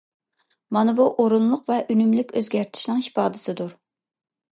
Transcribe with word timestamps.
مانا 0.77 0.95
بۇ 0.99 1.03
ئورۇنلۇق 1.23 1.69
ۋە 1.71 1.77
ئۈنۈملۈك 1.95 2.33
ئۆزگەرتىشنىڭ 2.41 3.05
ئىپادىسىدۇر. 3.05 3.77